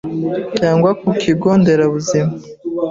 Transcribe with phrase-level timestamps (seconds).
[0.57, 2.31] cyangwa ku kigo nderabuzima